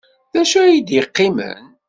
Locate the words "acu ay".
0.41-0.77